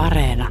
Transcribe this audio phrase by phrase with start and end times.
[0.00, 0.48] Areena.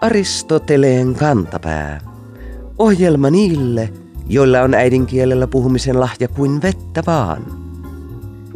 [0.00, 2.00] Aristoteleen kantapää.
[2.78, 3.92] Ohjelma niille,
[4.28, 7.42] joilla on äidinkielellä puhumisen lahja kuin vettä vaan.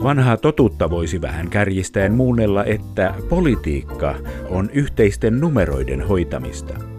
[0.02, 4.14] Vanhaa totuutta voisi vähän kärjistäen muunnella, että politiikka
[4.50, 6.95] on yhteisten numeroiden hoitamista.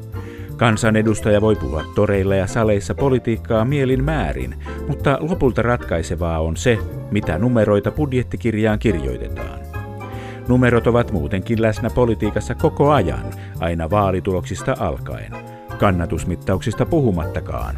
[0.58, 4.56] Kansanedustaja voi puhua toreilla ja saleissa politiikkaa mielin määrin,
[4.88, 6.80] mutta lopulta ratkaisevaa on se,
[7.12, 9.60] mitä numeroita budjettikirjaan kirjoitetaan.
[10.48, 13.26] Numerot ovat muutenkin läsnä politiikassa koko ajan,
[13.60, 15.32] aina vaalituloksista alkaen,
[15.80, 17.76] kannatusmittauksista puhumattakaan.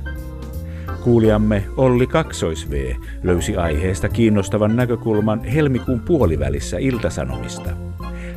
[1.04, 7.70] Kuulijamme Olli Kaksois-V löysi aiheesta kiinnostavan näkökulman helmikuun puolivälissä Iltasanomista.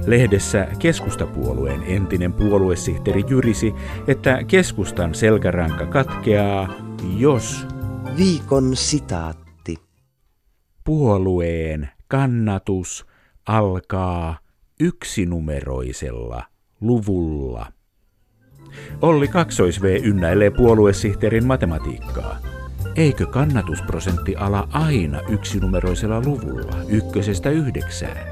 [0.06, 3.74] Lehdessä keskustapuolueen entinen puoluesihteeri jyrisi,
[4.06, 6.68] että keskustan selkäranka katkeaa,
[7.16, 7.66] jos
[8.16, 9.76] Viikon sitaatti.
[10.84, 13.06] puolueen kannatus
[13.46, 14.38] alkaa
[14.80, 16.44] yksinumeroisella
[16.80, 17.72] luvulla.
[19.02, 22.38] Olli Kaksois-V ynnäilee puoluesihteerin matematiikkaa.
[22.96, 28.31] Eikö kannatusprosentti ala aina yksinumeroisella luvulla, ykkösestä yhdeksään?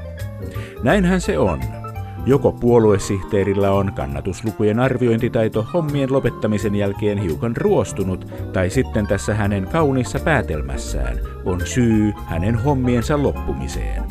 [0.83, 1.61] Näinhän se on.
[2.25, 10.19] Joko puoluesihteerillä on kannatuslukujen arviointitaito hommien lopettamisen jälkeen hiukan ruostunut, tai sitten tässä hänen kauniissa
[10.19, 14.03] päätelmässään on syy hänen hommiensa loppumiseen.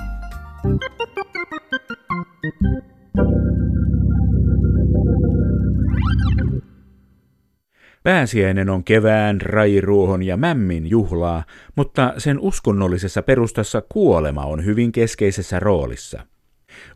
[8.03, 11.45] Pääsiäinen on kevään, rairuohon ja mämmin juhlaa,
[11.77, 16.27] mutta sen uskonnollisessa perustassa kuolema on hyvin keskeisessä roolissa.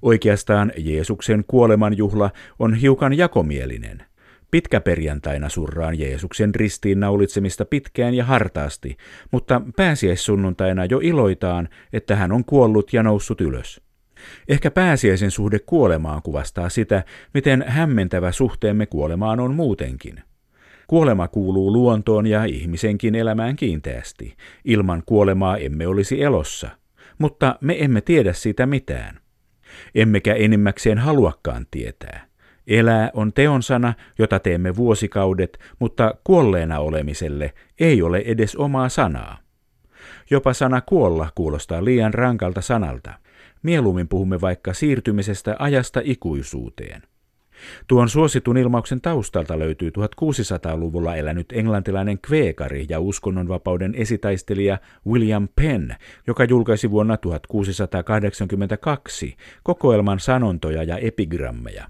[0.03, 4.03] Oikeastaan Jeesuksen kuolemanjuhla on hiukan jakomielinen.
[4.51, 8.97] Pitkäperjantaina surraan Jeesuksen ristiin naulitsemista pitkään ja hartaasti,
[9.31, 13.81] mutta pääsiäissunnuntaina jo iloitaan, että hän on kuollut ja noussut ylös.
[14.49, 20.23] Ehkä pääsiäisen suhde kuolemaan kuvastaa sitä, miten hämmentävä suhteemme kuolemaan on muutenkin.
[20.87, 24.37] Kuolema kuuluu luontoon ja ihmisenkin elämään kiinteästi.
[24.65, 26.71] Ilman kuolemaa emme olisi elossa,
[27.19, 29.24] mutta me emme tiedä siitä mitään.
[29.95, 32.27] Emmekä enimmäkseen haluakaan tietää.
[32.67, 39.39] Elää on teonsana, jota teemme vuosikaudet, mutta kuolleena olemiselle ei ole edes omaa sanaa.
[40.31, 43.13] Jopa sana kuolla kuulostaa liian rankalta sanalta.
[43.63, 47.03] Mieluummin puhumme vaikka siirtymisestä ajasta ikuisuuteen.
[47.87, 55.91] Tuon suositun ilmauksen taustalta löytyy 1600-luvulla elänyt englantilainen kveekari ja uskonnonvapauden esitaistelija William Penn,
[56.27, 61.89] joka julkaisi vuonna 1682 kokoelman sanontoja ja epigrammeja.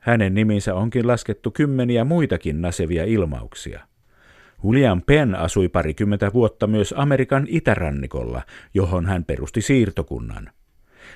[0.00, 3.80] Hänen niminsä onkin laskettu kymmeniä muitakin nasevia ilmauksia.
[4.64, 8.42] William Penn asui parikymmentä vuotta myös Amerikan itärannikolla,
[8.74, 10.50] johon hän perusti siirtokunnan.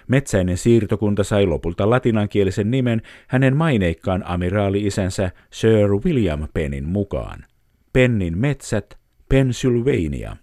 [0.09, 7.45] Metsäinen siirtokunta sai lopulta latinankielisen nimen hänen maineikkaan amiraali-isänsä Sir William Pennin mukaan.
[7.93, 8.99] Pennin metsät,
[9.29, 10.37] Pennsylvania.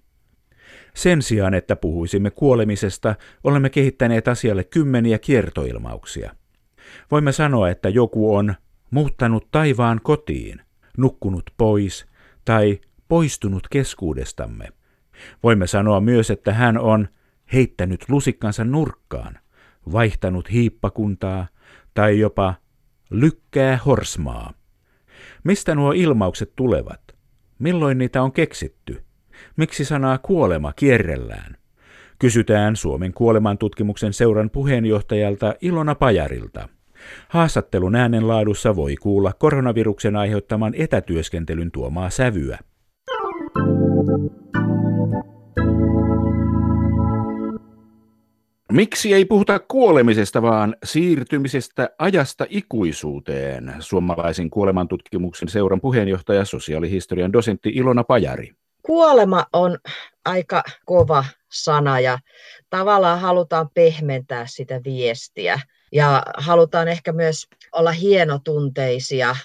[0.96, 6.36] Sen sijaan, että puhuisimme kuolemisesta, olemme kehittäneet asialle kymmeniä kiertoilmauksia.
[7.12, 8.56] Voimme sanoa, että joku on
[8.92, 10.62] muuttanut taivaan kotiin,
[10.98, 12.06] nukkunut pois
[12.46, 14.68] tai poistunut keskuudestamme.
[15.44, 17.08] Voimme sanoa myös, että hän on
[17.54, 19.40] heittänyt lusikkansa nurkkaan,
[19.92, 21.48] vaihtanut hiippakuntaa
[21.94, 22.54] tai jopa
[23.10, 24.54] lykkää horsmaa.
[25.44, 27.02] Mistä nuo ilmaukset tulevat?
[27.60, 29.04] Milloin niitä on keksitty?
[29.56, 31.58] Miksi sanaa kuolema kierrellään?
[32.20, 36.70] Kysytään Suomen kuolemantutkimuksen seuran puheenjohtajalta Ilona Pajarilta.
[37.28, 42.60] Haastattelun äänenlaadussa voi kuulla koronaviruksen aiheuttaman etätyöskentelyn tuomaa sävyä.
[48.74, 53.76] Miksi ei puhuta kuolemisesta, vaan siirtymisestä ajasta ikuisuuteen?
[53.80, 58.52] Suomalaisen kuolemantutkimuksen seuran puheenjohtaja, sosiaalihistorian dosentti Ilona Pajari.
[58.82, 59.78] Kuolema on
[60.26, 62.20] aika kova sana ja
[62.70, 65.60] tavallaan halutaan pehmentää sitä viestiä
[65.92, 69.36] ja halutaan ehkä myös olla hienotunteisia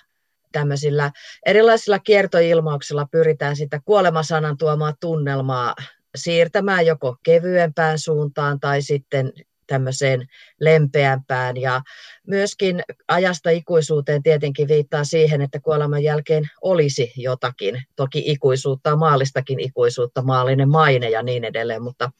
[0.53, 1.11] tämmöisillä
[1.47, 5.75] erilaisilla kiertoilmauksilla pyritään sitä kuolemasanan tuomaa tunnelmaa
[6.17, 9.33] siirtämään joko kevyempään suuntaan tai sitten
[9.67, 10.27] tämmöiseen
[10.61, 11.57] lempeämpään.
[11.57, 11.83] Ja
[12.27, 17.83] myöskin ajasta ikuisuuteen tietenkin viittaa siihen, että kuoleman jälkeen olisi jotakin.
[17.97, 22.11] Toki ikuisuutta, maallistakin ikuisuutta, maallinen maine ja niin edelleen, mutta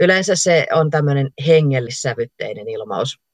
[0.00, 3.25] yleensä se on tämmöinen hengellissävytteinen ilmaus.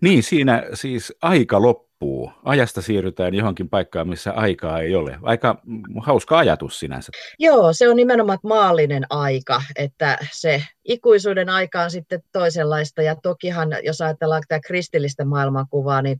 [0.00, 2.32] Niin, siinä siis aika loppuu.
[2.44, 5.18] Ajasta siirrytään johonkin paikkaan, missä aikaa ei ole.
[5.22, 5.62] Aika
[6.00, 7.12] hauska ajatus sinänsä.
[7.38, 13.02] Joo, se on nimenomaan maallinen aika, että se ikuisuuden aika on sitten toisenlaista.
[13.02, 16.18] Ja tokihan, jos ajatellaan tämä kristillistä maailmankuvaa, niin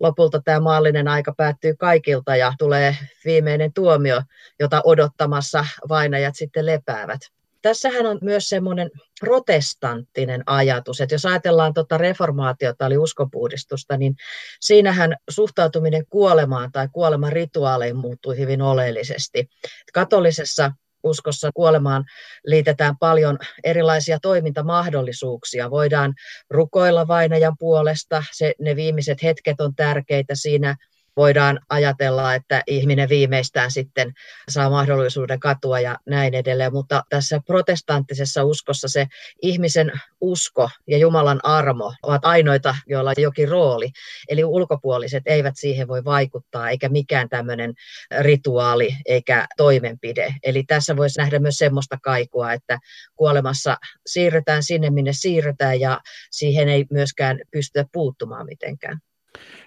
[0.00, 4.22] lopulta tämä maallinen aika päättyy kaikilta ja tulee viimeinen tuomio,
[4.60, 7.20] jota odottamassa vainajat sitten lepäävät
[7.62, 8.90] tässähän on myös semmoinen
[9.20, 14.14] protestanttinen ajatus, että jos ajatellaan tuota reformaatiota, eli uskopuhdistusta, niin
[14.60, 19.48] siinähän suhtautuminen kuolemaan tai kuoleman rituaaleihin muuttui hyvin oleellisesti.
[19.92, 20.72] Katolisessa
[21.02, 22.04] uskossa kuolemaan
[22.44, 25.70] liitetään paljon erilaisia toimintamahdollisuuksia.
[25.70, 26.14] Voidaan
[26.50, 30.76] rukoilla vainajan puolesta, se, ne viimeiset hetket on tärkeitä siinä
[31.16, 34.12] voidaan ajatella, että ihminen viimeistään sitten
[34.48, 39.06] saa mahdollisuuden katua ja näin edelleen, mutta tässä protestanttisessa uskossa se
[39.42, 43.90] ihmisen usko ja Jumalan armo ovat ainoita, joilla on jokin rooli,
[44.28, 47.74] eli ulkopuoliset eivät siihen voi vaikuttaa, eikä mikään tämmöinen
[48.20, 50.34] rituaali eikä toimenpide.
[50.42, 52.78] Eli tässä voisi nähdä myös semmoista kaikua, että
[53.16, 59.00] kuolemassa siirretään sinne, minne siirretään, ja siihen ei myöskään pystytä puuttumaan mitenkään.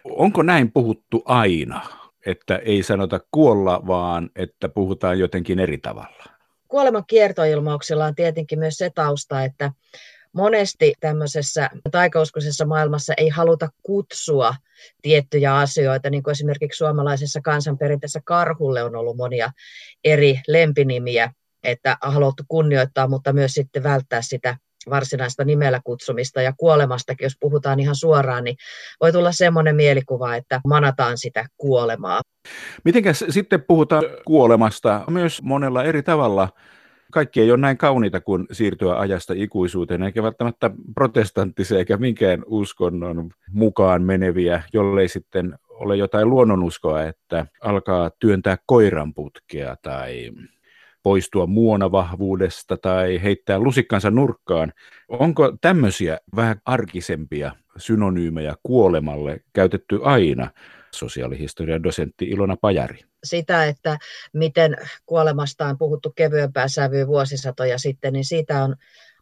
[0.04, 1.82] Onko näin puhuttu aina,
[2.26, 6.24] että ei sanota kuolla, vaan että puhutaan jotenkin eri tavalla?
[6.68, 9.72] Kuoleman kiertoilmauksella on tietenkin myös se tausta, että
[10.34, 14.56] monesti tämmöisessä taikauskoisessa maailmassa ei haluta kutsua
[15.02, 19.52] tiettyjä asioita, niin kuin esimerkiksi suomalaisessa kansanperinteessä karhulle on ollut monia
[20.04, 21.34] eri lempinimiä,
[21.64, 24.58] että haluttu kunnioittaa, mutta myös sitten välttää sitä
[24.90, 28.56] varsinaista nimellä kutsumista ja kuolemastakin, jos puhutaan ihan suoraan, niin
[29.02, 32.22] voi tulla semmoinen mielikuva, että manataan sitä kuolemaa.
[32.84, 36.50] Mitenkäs sitten puhutaan kuolemasta myös monella eri tavalla?
[37.12, 43.32] Kaikki ei ole näin kauniita kuin siirtyä ajasta ikuisuuteen, eikä välttämättä protestanttisen eikä minkään uskonnon
[43.52, 50.32] mukaan meneviä, jollei sitten ole jotain luonnonuskoa, että alkaa työntää koiranputkea tai
[51.04, 54.74] poistua muonavahvuudesta tai heittää lusikkansa nurkkaan.
[55.08, 60.52] Onko tämmöisiä vähän arkisempia synonyymejä kuolemalle käytetty aina?
[60.92, 63.00] Sosiaalihistorian dosentti Ilona Pajari.
[63.24, 63.98] Sitä, että
[64.34, 68.76] miten kuolemasta on puhuttu kevyempää sävyä vuosisatoja sitten, niin siitä on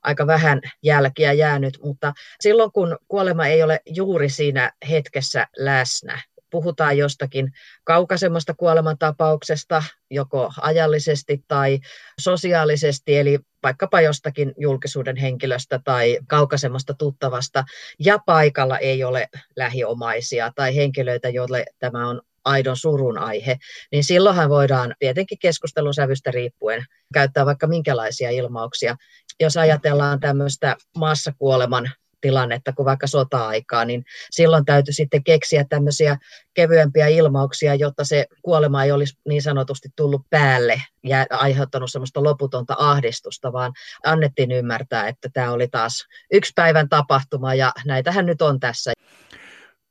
[0.03, 6.97] aika vähän jälkiä jäänyt, mutta silloin kun kuolema ei ole juuri siinä hetkessä läsnä, puhutaan
[6.97, 7.51] jostakin
[7.83, 11.79] kaukaisemmasta kuolemantapauksesta, joko ajallisesti tai
[12.19, 17.63] sosiaalisesti, eli vaikkapa jostakin julkisuuden henkilöstä tai kaukaisemmasta tuttavasta,
[17.99, 23.57] ja paikalla ei ole lähiomaisia tai henkilöitä, joille tämä on aidon surun aihe,
[23.91, 28.95] niin silloinhan voidaan tietenkin keskustelun sävystä riippuen käyttää vaikka minkälaisia ilmauksia.
[29.39, 36.17] Jos ajatellaan tämmöistä maassakuoleman tilannetta kuin vaikka sota-aikaa, niin silloin täytyy sitten keksiä tämmöisiä
[36.53, 42.75] kevyempiä ilmauksia, jotta se kuolema ei olisi niin sanotusti tullut päälle ja aiheuttanut semmoista loputonta
[42.77, 43.73] ahdistusta, vaan
[44.05, 48.93] annettiin ymmärtää, että tämä oli taas yksi päivän tapahtuma ja näitähän nyt on tässä.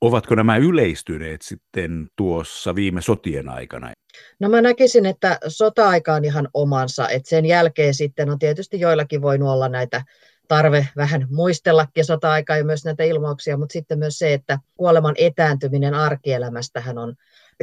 [0.01, 3.91] Ovatko nämä yleistyneet sitten tuossa viime sotien aikana?
[4.39, 9.21] No mä näkisin, että sota-aika on ihan omansa, että sen jälkeen sitten on tietysti joillakin
[9.21, 10.03] voinut olla näitä
[10.51, 15.93] tarve vähän muistellakin sota-aikaa ja myös näitä ilmauksia, mutta sitten myös se, että kuoleman etääntyminen
[15.93, 17.15] arkielämästähän on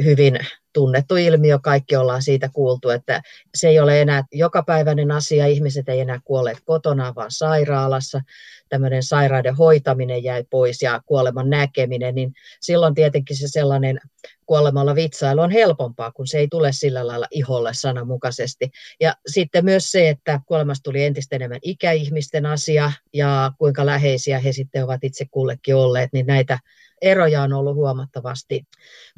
[0.03, 0.39] hyvin
[0.73, 3.21] tunnettu ilmiö, kaikki ollaan siitä kuultu, että
[3.55, 8.21] se ei ole enää jokapäiväinen asia, ihmiset ei enää kuolleet kotona, vaan sairaalassa,
[8.69, 13.99] tämmöinen sairauden hoitaminen jäi pois ja kuoleman näkeminen, niin silloin tietenkin se sellainen
[14.45, 18.71] kuolemalla vitsailu on helpompaa, kun se ei tule sillä lailla iholle sananmukaisesti.
[18.99, 24.51] Ja sitten myös se, että kuolemasta tuli entistä enemmän ikäihmisten asia ja kuinka läheisiä he
[24.51, 26.59] sitten ovat itse kullekin olleet, niin näitä
[27.01, 28.63] eroja on ollut huomattavasti.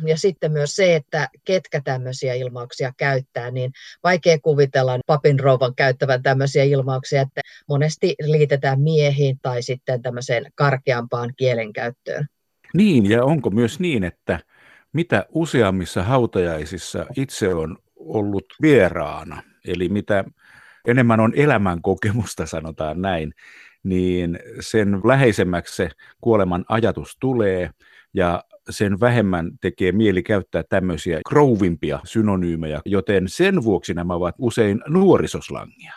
[0.06, 3.72] Ja sitten myös se, että ketkä tämmöisiä ilmauksia käyttää, niin
[4.04, 11.34] vaikea kuvitella papin rouvan käyttävän tämmöisiä ilmauksia, että monesti liitetään miehiin tai sitten tämmöiseen karkeampaan
[11.38, 12.28] kielenkäyttöön.
[12.74, 14.40] Niin, ja onko myös niin, että
[14.94, 20.24] mitä useammissa hautajaisissa itse on ollut vieraana, eli mitä
[20.88, 23.34] enemmän on elämän kokemusta, sanotaan näin,
[23.84, 25.90] niin sen läheisemmäksi se
[26.22, 27.70] kuoleman ajatus tulee
[28.14, 34.82] ja sen vähemmän tekee mieli käyttää tämmöisiä krouvimpia synonyymejä, joten sen vuoksi nämä ovat usein
[34.88, 35.94] nuorisoslangia.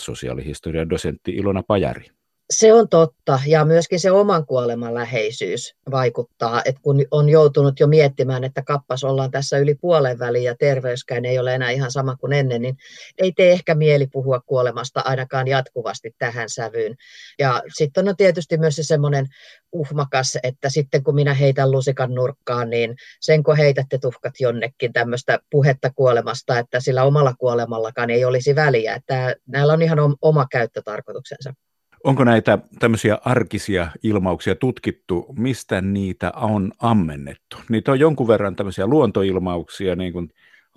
[0.00, 2.06] Sosiaalihistorian dosentti Ilona Pajari.
[2.50, 7.86] Se on totta, ja myöskin se oman kuoleman läheisyys vaikuttaa, että kun on joutunut jo
[7.86, 12.16] miettimään, että kappas ollaan tässä yli puolen väliin ja terveyskään ei ole enää ihan sama
[12.16, 12.76] kuin ennen, niin
[13.18, 16.94] ei tee ehkä mieli puhua kuolemasta ainakaan jatkuvasti tähän sävyyn.
[17.38, 19.26] Ja sitten on tietysti myös se semmoinen
[19.72, 25.38] uhmakas, että sitten kun minä heitän lusikan nurkkaan, niin sen kun heitätte tuhkat jonnekin tämmöistä
[25.50, 28.94] puhetta kuolemasta, että sillä omalla kuolemallakaan ei olisi väliä.
[28.94, 31.54] Että näillä on ihan oma käyttötarkoituksensa.
[32.04, 37.56] Onko näitä tämmöisiä arkisia ilmauksia tutkittu, mistä niitä on ammennettu?
[37.68, 40.28] Niitä on jonkun verran tämmöisiä luontoilmauksia, niin kuin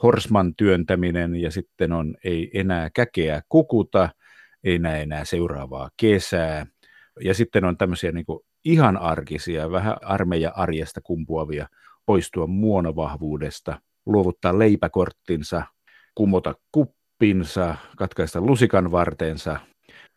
[0.04, 4.10] horsman työntäminen ja sitten on ei enää käkeä kukuta,
[4.64, 6.66] ei näe enää seuraavaa kesää.
[7.24, 11.68] Ja sitten on tämmöisiä niin kuin ihan arkisia, vähän armeija arjesta kumpuavia,
[12.06, 15.64] poistua muonovahvuudesta, luovuttaa leipäkorttinsa,
[16.16, 19.60] kumota kuppinsa, katkaista lusikan vartensa,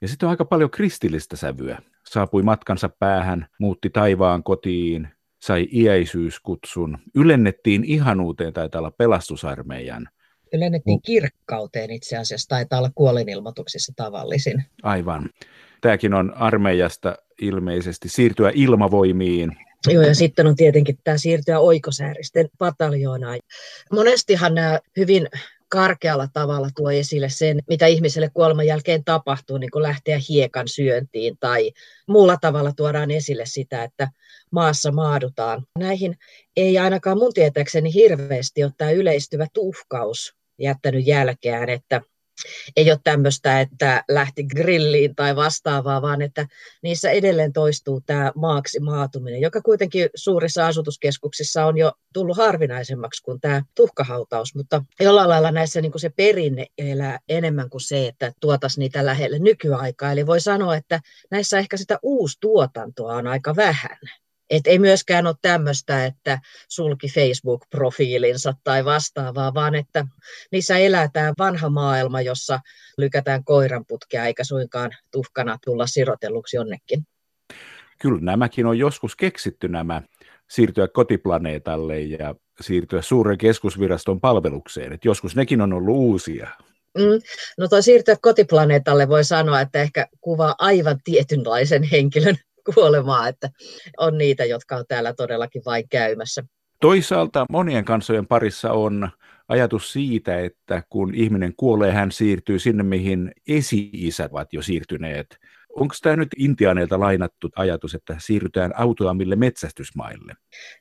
[0.01, 1.79] ja sitten on aika paljon kristillistä sävyä.
[2.07, 5.09] Saapui matkansa päähän, muutti taivaan kotiin,
[5.43, 10.09] sai iäisyyskutsun, ylennettiin ihanuuteen, taitaa olla pelastusarmeijan.
[10.53, 14.65] Ylennettiin kirkkauteen itse asiassa, taitaa olla kuolinilmoituksissa tavallisin.
[14.83, 15.31] Aivan.
[15.81, 19.57] Tämäkin on armeijasta ilmeisesti siirtyä ilmavoimiin.
[19.89, 23.39] Joo, ja sitten on tietenkin tämä siirtyä oikosääristen pataljoonaan.
[23.93, 25.29] Monestihan nämä hyvin
[25.71, 31.37] karkealla tavalla tuo esille sen, mitä ihmiselle kuoleman jälkeen tapahtuu, niin kuin lähteä hiekan syöntiin
[31.41, 31.73] tai
[32.09, 34.09] muulla tavalla tuodaan esille sitä, että
[34.53, 35.67] maassa maadutaan.
[35.79, 36.17] Näihin
[36.57, 42.03] ei ainakaan mun tietääkseni hirveästi ole tämä yleistyvä tuhkaus jättänyt jälkeään, että
[42.77, 46.47] ei ole tämmöistä, että lähti grilliin tai vastaavaa, vaan että
[46.83, 53.41] niissä edelleen toistuu tämä maaksi maatuminen, joka kuitenkin suurissa asutuskeskuksissa on jo tullut harvinaisemmaksi kuin
[53.41, 58.33] tämä tuhkahautaus, mutta jollain lailla näissä niin kuin se perinne elää enemmän kuin se, että
[58.41, 60.13] tuotaisiin niitä lähelle nykyaikaa.
[60.13, 63.99] Eli voi sanoa, että näissä ehkä sitä uustuotantoa on aika vähän.
[64.51, 66.39] Et ei myöskään ole tämmöistä, että
[66.69, 70.07] sulki Facebook-profiilinsa tai vastaavaa, vaan että
[70.53, 72.61] niissä elää tämä vanha maailma, jossa
[72.99, 77.07] lykätään koiranputkea eikä suinkaan tuhkana tulla sirotelluksi jonnekin.
[77.99, 80.03] Kyllä nämäkin on joskus keksitty nämä
[80.51, 84.93] siirtyä kotiplaneetalle ja siirtyä suuren keskusviraston palvelukseen.
[84.93, 86.49] Et joskus nekin on ollut uusia.
[86.99, 87.21] Mm.
[87.59, 92.37] No tuo siirtyä kotiplaneetalle voi sanoa, että ehkä kuvaa aivan tietynlaisen henkilön
[92.75, 93.51] kuolemaa, että
[93.99, 96.43] on niitä, jotka on täällä todellakin vain käymässä.
[96.81, 99.11] Toisaalta monien kansojen parissa on
[99.49, 105.39] ajatus siitä, että kun ihminen kuolee, hän siirtyy sinne, mihin esi-isät ovat jo siirtyneet.
[105.77, 110.35] Onko tämä nyt intiaaneilta lainattu ajatus, että siirrytään autoamille metsästysmaille?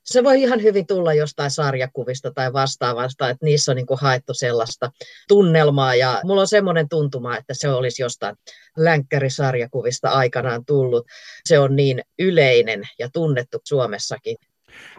[0.04, 4.92] Se voi ihan hyvin tulla jostain sarjakuvista tai vastaavasta, että niissä on niin haettu sellaista
[5.28, 5.96] tunnelmaa.
[5.96, 8.36] Ja mulla on semmoinen tuntuma, että se olisi jostain
[8.78, 11.06] länkkärisarjakuvista aikanaan tullut.
[11.46, 14.38] Se on niin yleinen ja tunnettu Suomessakin.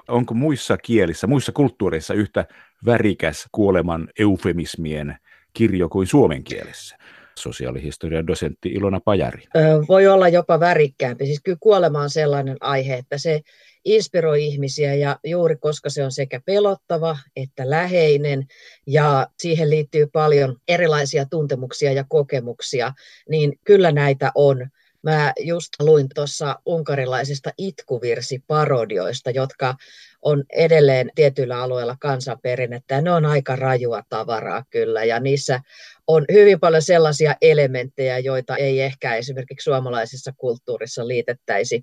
[0.09, 2.45] Onko muissa kielissä, muissa kulttuureissa yhtä
[2.87, 5.17] värikäs kuoleman eufemismien
[5.53, 6.97] kirjo kuin suomen kielessä?
[7.41, 9.43] Sosiaalihistorian dosentti Ilona Pajari?
[9.89, 11.27] Voi olla jopa värikkäämpi.
[11.27, 13.41] Siis kyllä kuolema on sellainen aihe, että se
[13.85, 18.47] inspiroi ihmisiä ja juuri koska se on sekä pelottava että läheinen
[18.87, 22.93] ja siihen liittyy paljon erilaisia tuntemuksia ja kokemuksia,
[23.29, 24.69] niin kyllä näitä on.
[25.03, 29.75] Mä just luin tuossa unkarilaisista itkuvirsiparodioista, jotka
[30.23, 35.61] on edelleen tietyillä alueilla kansanperinnettä ne on aika rajua tavaraa kyllä ja niissä
[36.07, 41.83] on hyvin paljon sellaisia elementtejä, joita ei ehkä esimerkiksi suomalaisessa kulttuurissa liitettäisi,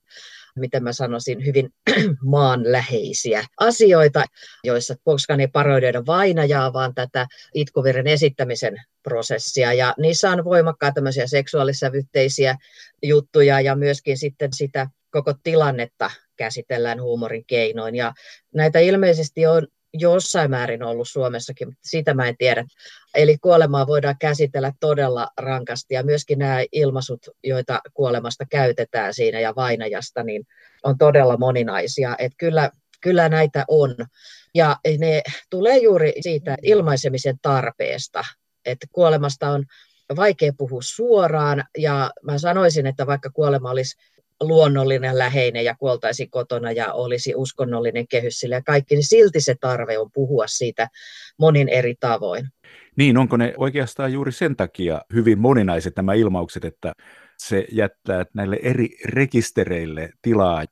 [0.59, 1.69] miten mä sanoisin, hyvin
[2.21, 4.25] maanläheisiä asioita,
[4.63, 9.73] joissa koskaan ei paroidioida vainajaa, vaan tätä itkuviren esittämisen prosessia.
[9.73, 12.55] Ja niissä on voimakkaat tämmöisiä seksuaalissävytteisiä
[13.03, 17.95] juttuja ja myöskin sitten sitä koko tilannetta käsitellään huumorin keinoin.
[17.95, 18.13] Ja
[18.53, 19.67] näitä ilmeisesti on
[19.99, 22.65] jossain määrin ollut Suomessakin, mutta sitä mä en tiedä.
[23.15, 29.55] Eli kuolemaa voidaan käsitellä todella rankasti ja myöskin nämä ilmaisut, joita kuolemasta käytetään siinä ja
[29.55, 30.43] vainajasta, niin
[30.83, 32.15] on todella moninaisia.
[32.19, 33.95] Että kyllä, kyllä näitä on.
[34.55, 38.23] Ja ne tulee juuri siitä ilmaisemisen tarpeesta,
[38.65, 39.65] että kuolemasta on
[40.15, 43.97] vaikea puhua suoraan ja mä sanoisin, että vaikka kuolema olisi
[44.41, 49.55] luonnollinen, läheinen ja kuoltaisi kotona ja olisi uskonnollinen kehys sille ja kaikki, niin silti se
[49.59, 50.87] tarve on puhua siitä
[51.39, 52.47] monin eri tavoin.
[52.95, 56.93] Niin, onko ne oikeastaan juuri sen takia hyvin moninaiset nämä ilmaukset, että
[57.37, 60.63] se jättää näille eri rekistereille tilaa,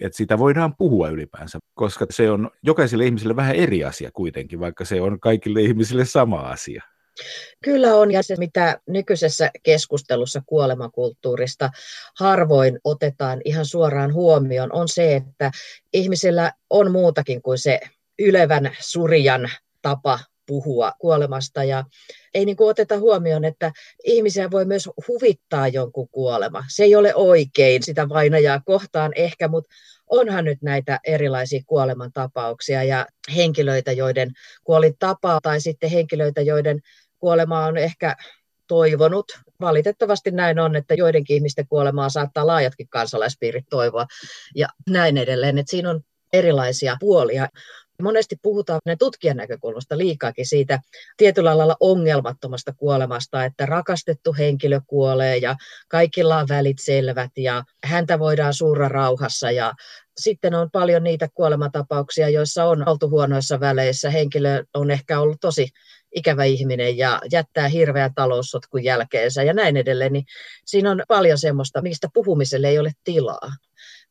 [0.00, 4.84] että siitä voidaan puhua ylipäänsä, koska se on jokaiselle ihmiselle vähän eri asia kuitenkin, vaikka
[4.84, 6.82] se on kaikille ihmisille sama asia.
[7.64, 11.70] Kyllä on, ja se mitä nykyisessä keskustelussa kuolemakulttuurista
[12.18, 15.50] harvoin otetaan ihan suoraan huomioon, on se, että
[15.92, 17.80] ihmisillä on muutakin kuin se
[18.18, 19.50] ylevän surijan
[19.82, 20.18] tapa
[20.52, 21.84] puhua kuolemasta ja
[22.34, 23.72] ei niin kuin oteta huomioon, että
[24.04, 26.64] ihmisiä voi myös huvittaa jonkun kuolema.
[26.68, 29.74] Se ei ole oikein sitä vainajaa kohtaan ehkä, mutta
[30.10, 33.06] onhan nyt näitä erilaisia kuolemantapauksia ja
[33.36, 34.30] henkilöitä, joiden
[34.64, 36.80] kuoli tapa tai sitten henkilöitä, joiden
[37.18, 38.16] kuolema on ehkä
[38.66, 39.26] toivonut.
[39.60, 44.06] Valitettavasti näin on, että joidenkin ihmisten kuolemaa saattaa laajatkin kansalaispiirit toivoa
[44.54, 45.58] ja näin edelleen.
[45.58, 46.00] Että siinä on
[46.32, 47.48] erilaisia puolia.
[48.02, 50.80] Monesti puhutaan ne tutkijan näkökulmasta liikaakin siitä
[51.16, 55.56] tietyllä lailla ongelmattomasta kuolemasta, että rakastettu henkilö kuolee ja
[55.88, 59.74] kaikilla on välit selvät ja häntä voidaan suurra rauhassa ja
[60.20, 64.10] sitten on paljon niitä kuolematapauksia, joissa on oltu huonoissa väleissä.
[64.10, 65.68] Henkilö on ehkä ollut tosi
[66.14, 70.24] ikävä ihminen ja jättää hirveän taloussotkun jälkeensä ja näin edelleen, niin
[70.64, 73.52] siinä on paljon semmoista, mistä puhumiselle ei ole tilaa.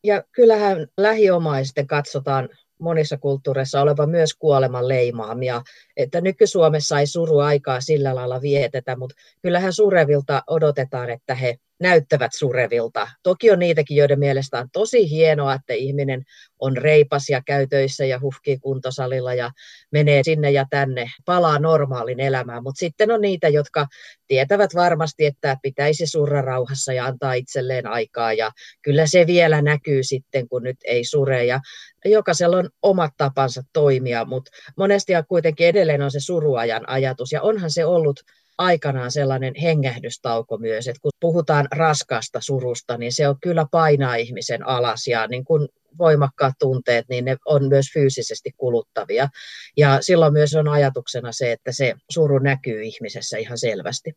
[0.04, 2.50] Ja kyllähän lähiomaisten katsotaan
[2.82, 5.62] monissa kulttuureissa olevan myös kuoleman leimaamia,
[5.98, 13.08] että nyky-Suomessa ei suruaikaa sillä lailla vietetä, mutta kyllähän surevilta odotetaan, että he näyttävät surevilta.
[13.24, 16.24] Toki on niitäkin, joiden mielestä on tosi hienoa, että ihminen
[16.60, 19.52] on reipas ja käy töissä ja huhkii kuntosalilla ja
[19.92, 22.64] menee sinne ja tänne, palaa normaalin elämään.
[22.64, 23.88] Mutta sitten on niitä, jotka
[24.28, 28.34] tietävät varmasti, että pitäisi surra rauhassa ja antaa itselleen aikaa.
[28.34, 31.46] Ja kyllä se vielä näkyy sitten, kun nyt ei sure.
[31.46, 31.60] Ja
[32.06, 37.32] jokaisella on omat tapansa toimia, mutta monesti kuitenkin edelleen on se suruajan ajatus.
[37.32, 38.20] Ja onhan se ollut
[38.58, 44.68] aikanaan sellainen hengähdystauko myös, että kun puhutaan raskasta surusta, niin se on kyllä painaa ihmisen
[44.68, 45.68] alas ja niin kuin
[45.98, 49.30] voimakkaat tunteet, niin ne on myös fyysisesti kuluttavia.
[49.78, 54.14] Ja silloin myös on ajatuksena se, että se suru näkyy ihmisessä ihan selvästi.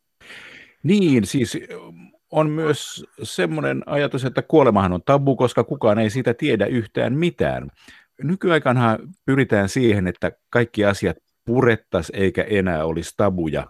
[0.83, 1.59] Niin, siis
[2.31, 7.71] on myös semmoinen ajatus, että kuolemahan on tabu, koska kukaan ei siitä tiedä yhtään mitään.
[8.23, 13.67] Nykyaikanahan pyritään siihen, että kaikki asiat purettaisiin eikä enää olisi tabuja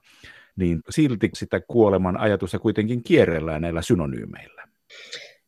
[0.57, 4.69] niin silti sitä kuoleman ajatusta kuitenkin kierrellään näillä synonyymeillä.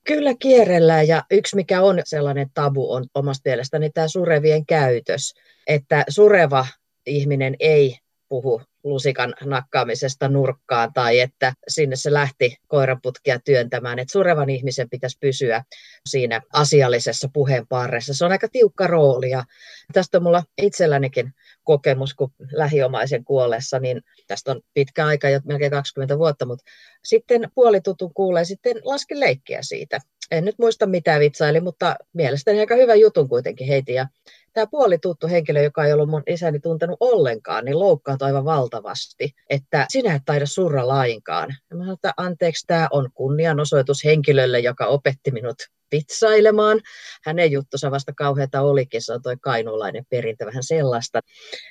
[0.04, 5.34] Kyllä kierrellään ja yksi mikä on sellainen tabu on omasta mielestäni tämä surevien käytös,
[5.66, 6.66] että sureva
[7.06, 7.98] ihminen ei
[8.28, 13.98] puhu lusikan nakkaamisesta nurkkaan tai että sinne se lähti koiranputkia työntämään.
[13.98, 15.64] Että surevan ihmisen pitäisi pysyä
[16.08, 18.14] siinä asiallisessa puheenparressa.
[18.14, 19.44] Se on aika tiukka rooli ja
[19.92, 21.32] tästä on mulla itsellänikin
[21.64, 26.64] kokemus, kun lähiomaisen kuollessa, niin tästä on pitkä aika, jo melkein 20 vuotta, mutta
[27.04, 30.00] sitten puolitutun kuulee sitten lasken leikkiä siitä.
[30.30, 33.92] En nyt muista mitä vitsaili, mutta mielestäni aika hyvä jutun kuitenkin heiti.
[33.92, 34.06] Ja
[34.52, 39.86] tämä puolituttu henkilö, joka ei ollut mun isäni tuntenut ollenkaan, niin loukkaantui aivan valtavasti, että
[39.88, 41.56] sinä et taida surra lainkaan.
[41.70, 45.56] Ja mä sanoin, että anteeksi, tämä on kunnianosoitus henkilölle, joka opetti minut
[45.92, 46.80] vitsailemaan.
[47.24, 51.20] Hänen juttusa vasta kauheata olikin, se on toi kainuulainen perintö, vähän sellaista.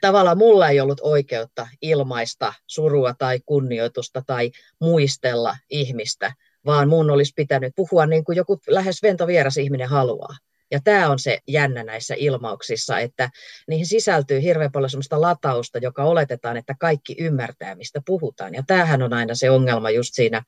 [0.01, 6.33] Tavallaan mulla ei ollut oikeutta ilmaista surua tai kunnioitusta tai muistella ihmistä,
[6.65, 10.35] vaan mun olisi pitänyt puhua niin kuin joku lähes ventovieras ihminen haluaa.
[10.71, 13.29] Ja tämä on se jännä näissä ilmauksissa, että
[13.67, 18.53] niihin sisältyy hirveän paljon sellaista latausta, joka oletetaan, että kaikki ymmärtää, mistä puhutaan.
[18.53, 20.43] Ja tämähän on aina se ongelma just siinä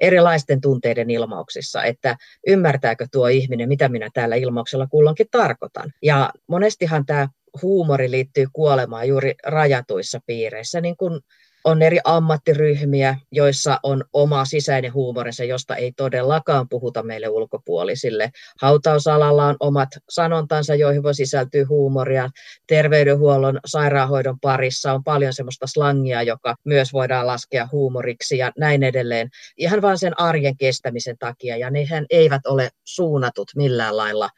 [0.00, 5.92] erilaisten tunteiden ilmauksissa, että ymmärtääkö tuo ihminen, mitä minä täällä ilmauksella kulloinkin tarkoitan.
[6.02, 7.28] Ja monestihan tämä
[7.62, 11.20] huumori liittyy kuolemaan juuri rajatuissa piireissä, niin kuin
[11.68, 18.30] on eri ammattiryhmiä, joissa on oma sisäinen huumorinsa, josta ei todellakaan puhuta meille ulkopuolisille.
[18.60, 22.30] Hautausalalla on omat sanontansa, joihin voi sisältyä huumoria.
[22.66, 29.28] Terveydenhuollon, sairaanhoidon parissa on paljon semmoista slangia, joka myös voidaan laskea huumoriksi ja näin edelleen.
[29.56, 34.30] Ihan vain sen arjen kestämisen takia, ja nehän eivät ole suunnatut millään lailla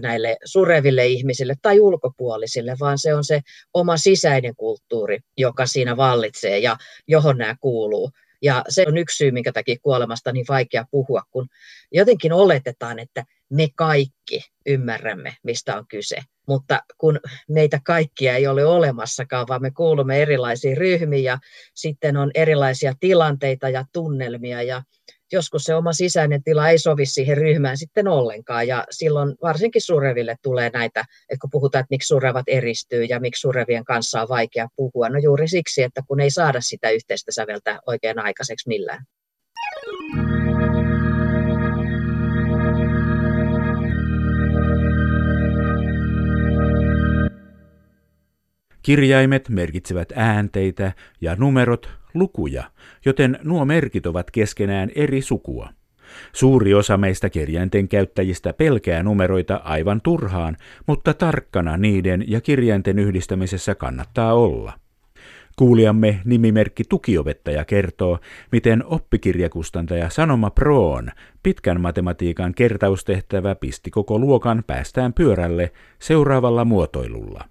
[0.00, 3.40] näille sureville ihmisille tai ulkopuolisille, vaan se on se
[3.74, 6.71] oma sisäinen kulttuuri, joka siinä vallitsee ja
[7.08, 8.10] johon nämä kuuluu.
[8.42, 11.48] Ja se on yksi syy, minkä takia kuolemasta niin vaikea puhua, kun
[11.92, 16.16] jotenkin oletetaan, että me kaikki ymmärrämme, mistä on kyse.
[16.48, 21.38] Mutta kun meitä kaikkia ei ole olemassakaan, vaan me kuulumme erilaisiin ryhmiin ja
[21.74, 24.82] sitten on erilaisia tilanteita ja tunnelmia ja
[25.32, 28.66] joskus se oma sisäinen tila ei sovi siihen ryhmään sitten ollenkaan.
[28.66, 33.40] Ja silloin varsinkin sureville tulee näitä, että kun puhutaan, että miksi surevat eristyy ja miksi
[33.40, 35.08] surevien kanssa on vaikea puhua.
[35.08, 39.04] No juuri siksi, että kun ei saada sitä yhteistä säveltä oikein aikaiseksi millään.
[48.82, 52.64] Kirjaimet merkitsevät äänteitä ja numerot lukuja,
[53.04, 55.68] joten nuo merkit ovat keskenään eri sukua.
[56.32, 63.74] Suuri osa meistä kirjainten käyttäjistä pelkää numeroita aivan turhaan, mutta tarkkana niiden ja kirjainten yhdistämisessä
[63.74, 64.72] kannattaa olla.
[65.56, 68.18] Kuulijamme nimimerkki tukiopettaja kertoo,
[68.52, 71.10] miten oppikirjakustantaja Sanoma Proon
[71.42, 77.44] pitkän matematiikan kertaustehtävä pisti koko luokan päästään pyörälle seuraavalla muotoilulla.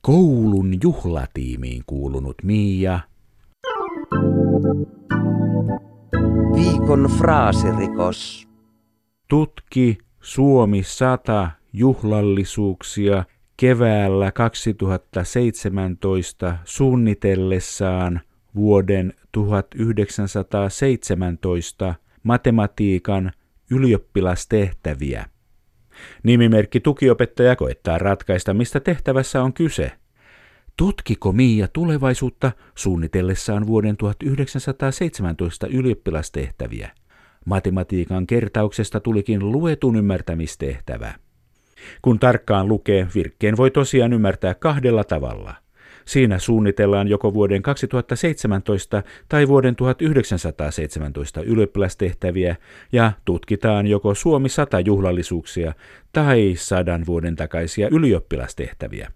[0.00, 3.00] Koulun juhlatiimiin kuulunut Miia.
[6.54, 8.48] Viikon fraasirikos.
[9.28, 13.24] Tutki Suomi 100 juhlallisuuksia
[13.56, 18.20] keväällä 2017 suunnitellessaan
[18.54, 23.32] vuoden 1917 matematiikan
[23.70, 25.26] ylioppilastehtäviä.
[26.22, 29.92] Nimimerkki tukiopettaja koettaa ratkaista, mistä tehtävässä on kyse.
[30.78, 36.90] Tutkiko Miia tulevaisuutta suunnitellessaan vuoden 1917 ylioppilastehtäviä?
[37.44, 41.14] Matematiikan kertauksesta tulikin luetun ymmärtämistehtävä.
[42.02, 45.54] Kun tarkkaan lukee, virkkeen voi tosiaan ymmärtää kahdella tavalla.
[46.04, 52.56] Siinä suunnitellaan joko vuoden 2017 tai vuoden 1917 ylioppilastehtäviä
[52.92, 55.74] ja tutkitaan joko Suomi 100 juhlallisuuksia
[56.12, 59.10] tai sadan vuoden takaisia ylioppilastehtäviä.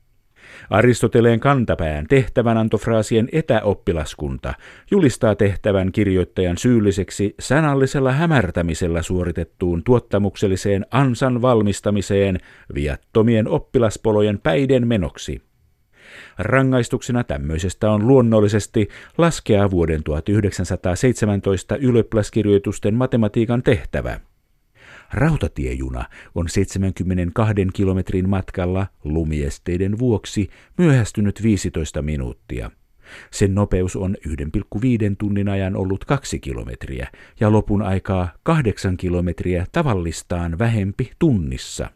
[0.73, 4.55] Aristoteleen kantapään tehtävänantofraasien etäoppilaskunta
[4.91, 12.39] julistaa tehtävän kirjoittajan syylliseksi sanallisella hämärtämisellä suoritettuun tuottamukselliseen ansan valmistamiseen
[12.75, 15.43] viattomien oppilaspolojen päiden menoksi.
[16.39, 24.21] Rangaistuksena tämmöisestä on luonnollisesti laskea vuoden 1917 ylioppilaskirjoitusten matematiikan tehtävä–
[25.13, 30.49] Rautatiejuna on 72 kilometrin matkalla lumiesteiden vuoksi
[30.79, 32.71] myöhästynyt 15 minuuttia.
[33.31, 34.35] Sen nopeus on 1,5
[35.19, 37.09] tunnin ajan ollut 2 kilometriä
[37.41, 41.91] ja lopun aikaa 8 kilometriä tavallistaan vähempi tunnissa.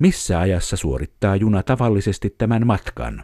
[0.00, 3.22] Missä ajassa suorittaa juna tavallisesti tämän matkan?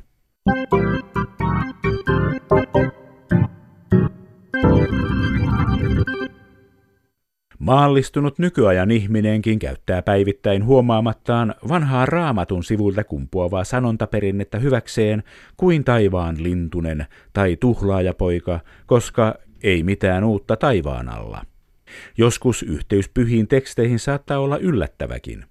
[7.64, 15.22] Maallistunut nykyajan ihminenkin käyttää päivittäin huomaamattaan vanhaa raamatun sivuilta kumpuavaa sanontaperinnettä hyväkseen
[15.56, 21.42] kuin taivaan lintunen tai tuhlaajapoika, koska ei mitään uutta taivaan alla.
[22.18, 25.44] Joskus yhteys pyhiin teksteihin saattaa olla yllättäväkin.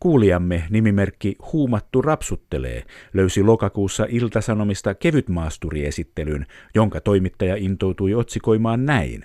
[0.00, 2.82] Kuulijamme nimimerkki Huumattu rapsuttelee
[3.14, 9.24] löysi lokakuussa Iltasanomista kevytmaasturiesittelyn, jonka toimittaja intoutui otsikoimaan näin.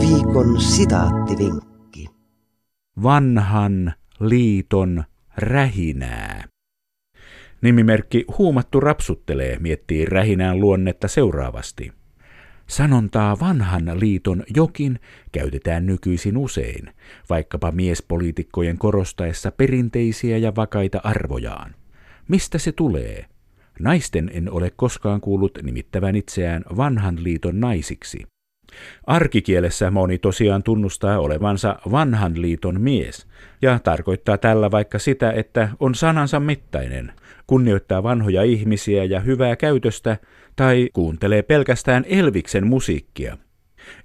[0.00, 2.06] Viikon sitaattivinkki.
[3.02, 5.04] Vanhan liiton
[5.36, 6.44] rähinää.
[7.62, 11.92] Nimimerkki Huumattu rapsuttelee miettii rähinään luonnetta seuraavasti.
[12.66, 15.00] Sanontaa vanhan liiton jokin
[15.32, 16.92] käytetään nykyisin usein,
[17.30, 21.74] vaikkapa miespoliitikkojen korostaessa perinteisiä ja vakaita arvojaan.
[22.28, 23.26] Mistä se tulee?
[23.80, 28.26] Naisten en ole koskaan kuullut nimittävän itseään vanhan liiton naisiksi.
[29.06, 33.26] Arkikielessä moni tosiaan tunnustaa olevansa vanhan liiton mies,
[33.62, 37.12] ja tarkoittaa tällä vaikka sitä, että on sanansa mittainen,
[37.46, 40.16] kunnioittaa vanhoja ihmisiä ja hyvää käytöstä,
[40.56, 43.38] tai kuuntelee pelkästään Elviksen musiikkia.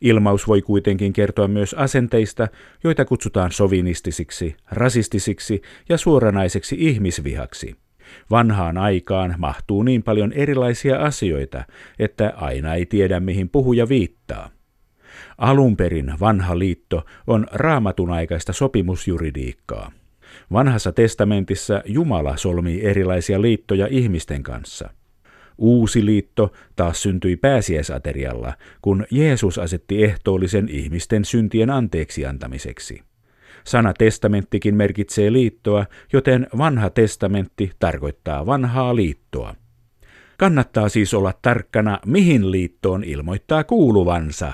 [0.02, 2.48] Ilmaus voi kuitenkin kertoa myös asenteista,
[2.84, 7.76] joita kutsutaan sovinistisiksi, rasistisiksi ja suoranaiseksi ihmisvihaksi.
[8.32, 11.64] Vanhaan aikaan mahtuu niin paljon erilaisia asioita,
[12.00, 14.57] että aina ei tiedä mihin puhuja viittaa.
[15.38, 19.92] Alun perin vanha liitto on raamatun aikaista sopimusjuridiikkaa.
[20.52, 24.90] Vanhassa testamentissa Jumala solmii erilaisia liittoja ihmisten kanssa.
[25.58, 33.02] Uusi liitto taas syntyi pääsiäisaterialla, kun Jeesus asetti ehtoollisen ihmisten syntien anteeksi antamiseksi.
[33.64, 39.56] Sana testamenttikin merkitsee liittoa, joten vanha testamentti tarkoittaa vanhaa liittoa.
[40.38, 44.54] Kannattaa siis olla tarkkana, mihin liittoon ilmoittaa kuuluvansa.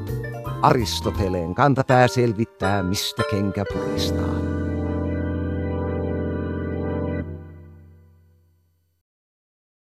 [0.61, 4.60] Aristoteleen kantapää selvittää, mistä kenkä puristaa.